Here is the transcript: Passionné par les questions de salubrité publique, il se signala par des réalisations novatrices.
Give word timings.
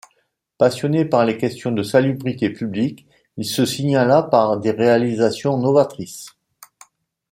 Passionné 0.57 1.05
par 1.05 1.25
les 1.27 1.37
questions 1.37 1.71
de 1.71 1.83
salubrité 1.83 2.49
publique, 2.49 3.05
il 3.37 3.45
se 3.45 3.65
signala 3.67 4.23
par 4.23 4.57
des 4.57 4.71
réalisations 4.71 5.59
novatrices. 5.59 6.35